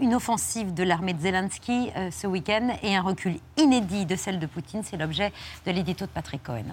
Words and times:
une 0.00 0.14
offensive 0.14 0.74
de 0.74 0.82
l'armée 0.82 1.12
de 1.12 1.20
Zelensky 1.20 1.90
euh, 1.96 2.10
ce 2.10 2.26
week-end 2.26 2.76
et 2.82 2.96
un 2.96 3.02
recul 3.02 3.36
inédit 3.56 4.06
de 4.06 4.16
celle 4.16 4.38
de 4.38 4.46
Poutine. 4.46 4.82
C'est 4.82 4.96
l'objet 4.96 5.32
de 5.66 5.72
l'édito 5.72 6.06
de 6.06 6.10
Patrick 6.10 6.42
Cohen. 6.42 6.64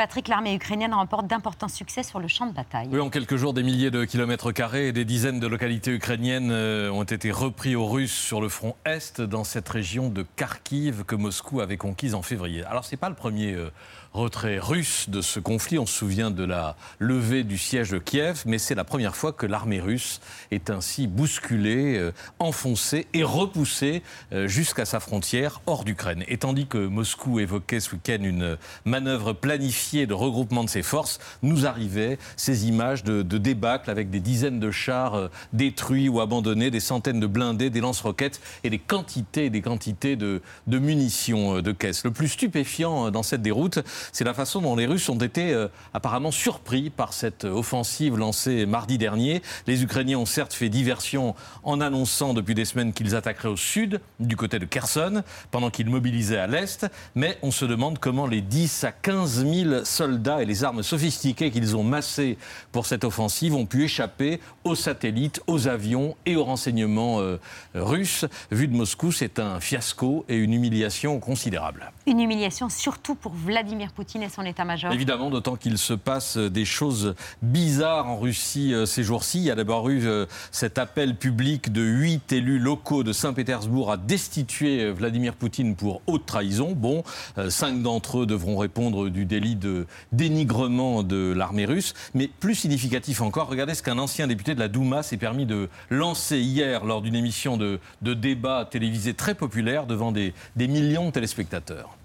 Patrick, 0.00 0.28
l'armée 0.28 0.54
ukrainienne 0.54 0.94
remporte 0.94 1.26
d'importants 1.26 1.68
succès 1.68 2.02
sur 2.02 2.20
le 2.20 2.26
champ 2.26 2.46
de 2.46 2.54
bataille. 2.54 2.88
Oui, 2.90 3.00
en 3.00 3.10
quelques 3.10 3.36
jours, 3.36 3.52
des 3.52 3.62
milliers 3.62 3.90
de 3.90 4.06
kilomètres 4.06 4.50
carrés 4.50 4.88
et 4.88 4.92
des 4.92 5.04
dizaines 5.04 5.40
de 5.40 5.46
localités 5.46 5.90
ukrainiennes 5.90 6.50
euh, 6.50 6.88
ont 6.88 7.04
été 7.04 7.30
repris 7.30 7.76
aux 7.76 7.86
Russes 7.86 8.16
sur 8.16 8.40
le 8.40 8.48
front 8.48 8.76
Est, 8.86 9.20
dans 9.20 9.44
cette 9.44 9.68
région 9.68 10.08
de 10.08 10.24
Kharkiv 10.36 11.04
que 11.04 11.14
Moscou 11.16 11.60
avait 11.60 11.76
conquise 11.76 12.14
en 12.14 12.22
février. 12.22 12.64
Alors, 12.64 12.86
ce 12.86 12.92
n'est 12.92 12.96
pas 12.96 13.10
le 13.10 13.14
premier 13.14 13.52
euh, 13.52 13.70
retrait 14.14 14.58
russe 14.58 15.10
de 15.10 15.20
ce 15.20 15.38
conflit. 15.38 15.78
On 15.78 15.84
se 15.84 15.98
souvient 15.98 16.30
de 16.30 16.44
la 16.44 16.76
levée 16.98 17.44
du 17.44 17.58
siège 17.58 17.90
de 17.90 17.98
Kiev, 17.98 18.44
mais 18.46 18.56
c'est 18.56 18.74
la 18.74 18.84
première 18.84 19.14
fois 19.14 19.34
que 19.34 19.44
l'armée 19.44 19.80
russe 19.80 20.22
est 20.50 20.70
ainsi 20.70 21.08
bousculée, 21.08 21.98
euh, 21.98 22.12
enfoncée 22.38 23.06
et 23.12 23.22
repoussée 23.22 24.02
jusqu'à 24.46 24.86
sa 24.86 24.98
frontière 24.98 25.60
hors 25.66 25.84
d'Ukraine. 25.84 26.24
Et 26.26 26.38
tandis 26.38 26.66
que 26.66 26.78
Moscou 26.78 27.38
évoquait 27.38 27.80
ce 27.80 27.92
week-end 27.94 28.18
une 28.22 28.56
manœuvre 28.86 29.34
planifiée 29.34 29.89
de 29.94 30.14
regroupement 30.14 30.64
de 30.64 30.68
ses 30.68 30.82
forces, 30.82 31.18
nous 31.42 31.66
arrivaient 31.66 32.18
ces 32.36 32.66
images 32.66 33.04
de, 33.04 33.22
de 33.22 33.38
débâcle 33.38 33.90
avec 33.90 34.10
des 34.10 34.20
dizaines 34.20 34.60
de 34.60 34.70
chars 34.70 35.14
euh, 35.14 35.28
détruits 35.52 36.08
ou 36.08 36.20
abandonnés, 36.20 36.70
des 36.70 36.80
centaines 36.80 37.20
de 37.20 37.26
blindés, 37.26 37.70
des 37.70 37.80
lance-roquettes 37.80 38.40
et 38.64 38.70
des 38.70 38.78
quantités 38.78 39.46
et 39.46 39.50
des 39.50 39.62
quantités 39.62 40.16
de, 40.16 40.40
munitions 40.66 41.60
de 41.60 41.72
caisse. 41.72 42.04
Le 42.04 42.10
plus 42.10 42.28
stupéfiant 42.28 43.10
dans 43.10 43.22
cette 43.22 43.42
déroute, 43.42 43.80
c'est 44.12 44.24
la 44.24 44.34
façon 44.34 44.60
dont 44.60 44.76
les 44.76 44.86
Russes 44.86 45.08
ont 45.08 45.18
été 45.18 45.52
euh, 45.52 45.68
apparemment 45.94 46.30
surpris 46.30 46.90
par 46.90 47.12
cette 47.12 47.44
offensive 47.44 48.16
lancée 48.16 48.66
mardi 48.66 48.98
dernier. 48.98 49.42
Les 49.66 49.82
Ukrainiens 49.82 50.18
ont 50.18 50.26
certes 50.26 50.54
fait 50.54 50.68
diversion 50.68 51.34
en 51.62 51.80
annonçant 51.80 52.34
depuis 52.34 52.54
des 52.54 52.64
semaines 52.64 52.92
qu'ils 52.92 53.14
attaqueraient 53.14 53.48
au 53.48 53.56
sud, 53.56 54.00
du 54.18 54.36
côté 54.36 54.58
de 54.58 54.64
Kherson, 54.64 55.22
pendant 55.50 55.70
qu'ils 55.70 55.90
mobilisaient 55.90 56.38
à 56.38 56.46
l'est, 56.46 56.86
mais 57.14 57.38
on 57.42 57.50
se 57.50 57.64
demande 57.64 57.98
comment 57.98 58.26
les 58.26 58.40
10 58.40 58.84
à 58.84 58.92
15 58.92 59.46
000 59.46 59.79
soldats 59.84 60.42
et 60.42 60.46
les 60.46 60.64
armes 60.64 60.82
sophistiquées 60.82 61.50
qu'ils 61.50 61.76
ont 61.76 61.84
massées 61.84 62.38
pour 62.72 62.86
cette 62.86 63.04
offensive 63.04 63.54
ont 63.54 63.66
pu 63.66 63.84
échapper 63.84 64.40
aux 64.64 64.74
satellites, 64.74 65.40
aux 65.46 65.68
avions 65.68 66.16
et 66.26 66.36
aux 66.36 66.44
renseignements 66.44 67.20
euh, 67.20 67.38
russes. 67.74 68.24
Vu 68.50 68.68
de 68.68 68.76
Moscou, 68.76 69.12
c'est 69.12 69.38
un 69.38 69.60
fiasco 69.60 70.24
et 70.28 70.36
une 70.36 70.52
humiliation 70.52 71.18
considérable. 71.20 71.92
Une 72.06 72.20
humiliation 72.20 72.68
surtout 72.68 73.14
pour 73.14 73.32
Vladimir 73.32 73.92
Poutine 73.92 74.22
et 74.22 74.28
son 74.28 74.42
état-major 74.42 74.92
Évidemment, 74.92 75.30
d'autant 75.30 75.56
qu'il 75.56 75.78
se 75.78 75.94
passe 75.94 76.36
des 76.36 76.64
choses 76.64 77.14
bizarres 77.42 78.08
en 78.08 78.18
Russie 78.18 78.74
euh, 78.74 78.86
ces 78.86 79.02
jours-ci. 79.02 79.38
Il 79.38 79.44
y 79.44 79.50
a 79.50 79.54
d'abord 79.54 79.88
eu 79.88 80.06
euh, 80.06 80.26
cet 80.50 80.78
appel 80.78 81.16
public 81.16 81.72
de 81.72 81.82
huit 81.82 82.32
élus 82.32 82.58
locaux 82.58 83.02
de 83.02 83.12
Saint-Pétersbourg 83.12 83.92
à 83.92 83.96
destituer 83.96 84.82
euh, 84.82 84.92
Vladimir 84.92 85.34
Poutine 85.34 85.76
pour 85.76 86.02
haute 86.06 86.26
trahison. 86.26 86.72
Bon, 86.72 87.02
cinq 87.48 87.82
d'entre 87.82 88.20
eux 88.20 88.26
devront 88.26 88.56
répondre 88.56 89.08
du 89.08 89.24
délit 89.24 89.56
de 89.56 89.69
dénigrement 90.12 91.02
de 91.02 91.32
l'armée 91.36 91.64
russe. 91.64 91.94
Mais 92.14 92.28
plus 92.28 92.54
significatif 92.54 93.20
encore, 93.20 93.48
regardez 93.48 93.74
ce 93.74 93.82
qu'un 93.82 93.98
ancien 93.98 94.26
député 94.26 94.54
de 94.54 94.60
la 94.60 94.68
Douma 94.68 95.02
s'est 95.02 95.16
permis 95.16 95.46
de 95.46 95.68
lancer 95.90 96.38
hier 96.38 96.84
lors 96.84 97.02
d'une 97.02 97.14
émission 97.14 97.56
de, 97.56 97.78
débat 98.02 98.66
télévisé 98.70 99.14
très 99.14 99.34
populaire 99.34 99.86
devant 99.86 100.12
des 100.12 100.32
millions 100.56 101.06
de 101.06 101.12
téléspectateurs. 101.12 101.99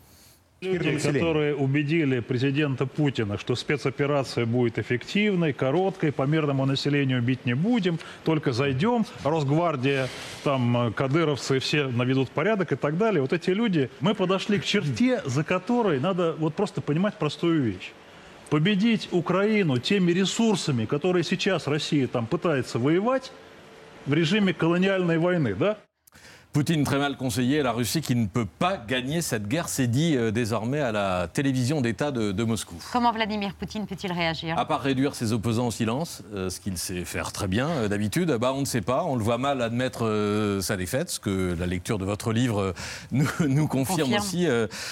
Люди, 0.62 0.98
которые 0.98 1.56
убедили 1.56 2.22
президента 2.22 2.86
Путина, 2.86 3.38
что 3.38 3.56
спецоперация 3.56 4.46
будет 4.46 4.80
эффективной, 4.80 5.54
короткой, 5.54 6.12
по 6.12 6.24
мирному 6.24 6.66
населению 6.66 7.22
бить 7.22 7.46
не 7.46 7.54
будем, 7.54 8.00
только 8.24 8.52
зайдем, 8.52 9.06
Росгвардия, 9.24 10.08
там, 10.44 10.94
кадыровцы 10.96 11.60
все 11.60 11.88
наведут 11.88 12.30
порядок 12.30 12.72
и 12.72 12.76
так 12.76 12.98
далее. 12.98 13.22
Вот 13.22 13.34
эти 13.34 13.50
люди, 13.50 13.90
мы 14.00 14.16
подошли 14.16 14.60
к 14.60 14.66
черте, 14.66 15.22
за 15.26 15.44
которой 15.44 16.00
надо 16.00 16.34
вот 16.34 16.56
просто 16.56 16.82
понимать 16.82 17.16
простую 17.16 17.62
вещь. 17.62 17.92
Победить 18.50 19.10
Украину 19.12 19.78
теми 19.78 20.12
ресурсами, 20.12 20.86
которые 20.86 21.24
сейчас 21.24 21.68
Россия 21.68 22.08
там 22.08 22.28
пытается 22.28 22.80
воевать 22.80 23.32
в 24.06 24.14
режиме 24.14 24.54
колониальной 24.54 25.18
войны, 25.18 25.54
да? 25.56 25.78
Poutine 26.56 26.86
très 26.86 27.00
mal 27.00 27.18
conseillé, 27.18 27.62
la 27.64 27.74
Russie 27.74 28.00
qui 28.00 28.16
ne 28.16 28.28
peut 28.28 28.46
pas 28.46 28.78
gagner 28.78 29.22
cette 29.22 29.50
guerre, 29.50 29.68
c'est 29.68 29.88
dit 29.88 30.16
euh, 30.16 30.32
désormais 30.32 30.80
à 30.80 30.94
la 30.94 31.28
télévision 31.28 31.82
d'État 31.82 32.12
de, 32.12 32.32
de, 32.32 32.44
Moscou. 32.46 32.76
Comment 32.94 33.12
Vladimir 33.12 33.56
Poutine 33.56 33.86
peut-il 33.86 34.14
réagir? 34.14 34.58
À 34.58 34.64
part 34.64 34.80
réduire 34.80 35.16
ses 35.16 35.34
opposants 35.34 35.68
au 35.68 35.72
silence, 35.72 36.24
euh, 36.34 36.50
ce 36.50 36.62
qu'il 36.62 36.78
sait 36.78 37.04
faire 37.04 37.34
très 37.34 37.50
bien 37.50 37.68
euh, 37.68 37.88
d'habitude, 37.90 38.32
bah, 38.40 38.54
on 38.56 38.62
ne 38.62 38.66
sait 38.66 38.80
pas, 38.80 39.04
on 39.04 39.18
le 39.18 39.24
voit 39.26 39.38
mal 39.38 39.62
admettre 39.62 40.06
euh, 40.06 40.62
sa 40.62 40.78
défaite, 40.78 41.10
ce 41.10 41.20
que 41.20 41.58
la 41.60 41.66
lecture 41.66 41.98
de 41.98 42.06
votre 42.06 42.32
livre 42.32 42.74
nous, 43.12 43.28
nous, 43.42 43.68
confirme, 43.68 44.10
confirme. 44.10 44.24
aussi, 44.24 44.48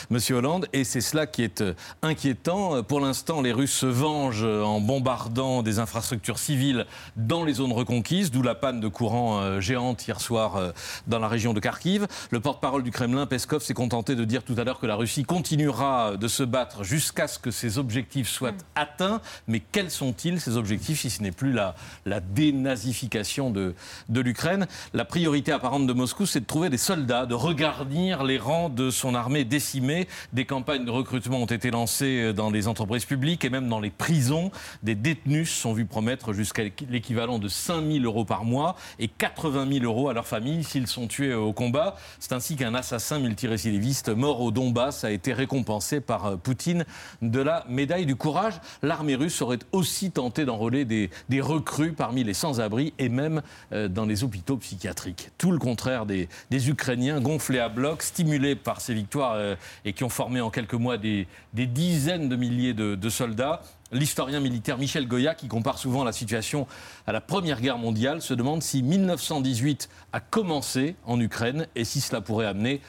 Monsieur 0.09 0.35
Hollande, 0.35 0.67
et 0.73 0.83
c'est 0.83 0.99
cela 0.99 1.27
qui 1.27 1.43
est 1.43 1.63
inquiétant. 2.01 2.83
Pour 2.83 2.99
l'instant, 2.99 3.39
les 3.39 3.53
Russes 3.53 3.71
se 3.71 3.85
vengent 3.85 4.43
en 4.43 4.81
bombardant 4.81 5.63
des 5.63 5.79
infrastructures 5.79 6.39
civiles 6.39 6.85
dans 7.15 7.45
les 7.45 7.53
zones 7.53 7.71
reconquises, 7.71 8.31
d'où 8.31 8.41
la 8.41 8.53
panne 8.53 8.81
de 8.81 8.89
courant 8.89 9.61
géante 9.61 10.05
hier 10.05 10.19
soir 10.19 10.73
dans 11.07 11.19
la 11.19 11.29
région 11.29 11.52
de 11.53 11.59
Kharkiv. 11.59 12.07
Le 12.31 12.39
porte-parole 12.39 12.83
du 12.83 12.91
Kremlin, 12.91 13.25
Peskov, 13.25 13.61
s'est 13.61 13.73
contenté 13.73 14.15
de 14.15 14.25
dire 14.25 14.43
tout 14.43 14.55
à 14.57 14.63
l'heure 14.63 14.79
que 14.79 14.85
la 14.85 14.95
Russie 14.95 15.23
continuera 15.23 16.17
de 16.17 16.27
se 16.27 16.43
battre 16.43 16.83
jusqu'à 16.83 17.27
ce 17.27 17.39
que 17.39 17.51
ses 17.51 17.77
objectifs 17.77 18.29
soient 18.29 18.51
mmh. 18.51 18.57
atteints. 18.75 19.21
Mais 19.47 19.59
quels 19.59 19.91
sont-ils, 19.91 20.39
ces 20.39 20.57
objectifs, 20.57 21.01
si 21.01 21.09
ce 21.09 21.21
n'est 21.21 21.31
plus 21.31 21.53
la, 21.53 21.75
la 22.05 22.19
dénazification 22.19 23.49
de, 23.49 23.75
de 24.09 24.21
l'Ukraine? 24.21 24.67
La 24.93 25.05
priorité 25.05 25.51
apparente 25.51 25.87
de 25.87 25.93
Moscou, 25.93 26.25
c'est 26.25 26.41
de 26.41 26.45
trouver 26.45 26.69
des 26.69 26.77
soldats, 26.77 27.25
de 27.25 27.35
regarnir 27.35 28.23
les 28.23 28.37
rangs 28.37 28.69
de 28.69 28.89
son 28.89 29.15
armée 29.15 29.45
décimée. 29.45 30.07
Des 30.33 30.45
campagnes 30.45 30.85
de 30.85 30.91
recrutement 30.91 31.37
ont 31.41 31.45
été 31.45 31.71
lancées 31.71 32.33
dans 32.33 32.49
les 32.49 32.67
entreprises 32.67 33.05
publiques 33.05 33.45
et 33.45 33.49
même 33.49 33.67
dans 33.69 33.79
les 33.79 33.89
prisons. 33.89 34.51
Des 34.83 34.95
détenus 34.95 35.51
sont 35.51 35.73
vus 35.73 35.85
promettre 35.85 36.33
jusqu'à 36.33 36.63
l'équivalent 36.89 37.39
de 37.39 37.47
5 37.47 37.85
000 37.85 38.05
euros 38.05 38.25
par 38.25 38.45
mois 38.45 38.75
et 38.99 39.07
80 39.07 39.67
000 39.71 39.85
euros 39.85 40.09
à 40.09 40.13
leur 40.13 40.27
famille 40.27 40.63
s'ils 40.63 40.87
sont 40.87 41.07
tués 41.07 41.33
au 41.43 41.53
combat. 41.53 41.95
C'est 42.19 42.33
ainsi 42.33 42.55
qu'un 42.55 42.73
assassin 42.73 43.19
multirécidiviste 43.19 44.09
mort 44.09 44.41
au 44.41 44.51
Donbass 44.51 45.03
a 45.03 45.11
été 45.11 45.33
récompensé 45.33 46.01
par 46.01 46.25
euh, 46.25 46.35
Poutine 46.35 46.85
de 47.21 47.39
la 47.39 47.65
médaille 47.69 48.05
du 48.05 48.15
courage. 48.15 48.55
L'armée 48.81 49.15
russe 49.15 49.41
aurait 49.41 49.59
aussi 49.71 50.11
tenté 50.11 50.45
d'enrôler 50.45 50.85
des, 50.85 51.09
recrues 51.41 51.93
parmi 51.93 52.23
les 52.23 52.33
sans-abri 52.33 52.93
et 52.99 53.09
même 53.09 53.41
euh, 53.73 53.87
dans 53.87 54.05
les 54.05 54.23
hôpitaux 54.23 54.57
psychiatriques. 54.57 55.31
Tout 55.37 55.51
le 55.51 55.59
contraire 55.59 56.05
des, 56.05 56.29
Ukrainiens 56.51 57.19
gonflés 57.19 57.59
à 57.59 57.69
bloc, 57.69 58.03
stimulés 58.03 58.55
par 58.55 58.79
ces 58.79 58.93
victoires 58.93 59.33
euh, 59.35 59.55
et 59.83 59.93
qui 59.93 60.03
ont 60.03 60.09
formé 60.09 60.39
en 60.39 60.49
quelques 60.49 60.73
mois 60.73 60.97
des, 60.97 61.27
dizaines 61.53 62.29
de 62.29 62.35
milliers 62.35 62.73
de 62.73 63.09
soldats 63.09 63.61
l'historien 63.93 64.39
militaire 64.39 64.77
Michel 64.77 65.07
Goya, 65.07 65.35
qui 65.35 65.47
compare 65.47 65.77
souvent 65.77 66.03
la 66.03 66.11
situation 66.11 66.67
à 67.07 67.11
la 67.11 67.21
Première 67.21 67.61
Guerre 67.61 67.77
mondiale, 67.77 68.21
se 68.21 68.33
demande 68.33 68.61
si 68.61 68.83
1918 68.83 69.89
a 70.11 70.19
commencé 70.19 70.95
en 71.05 71.19
Ukraine 71.19 71.67
et 71.75 71.85
si 71.85 72.01
cela 72.01 72.21
pourrait 72.21 72.47
amener 72.47 72.81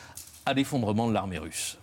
à 0.47 0.55
l'effondrement 0.55 1.09
de 1.09 1.13
l'armée 1.13 1.39
russe. 1.39 1.79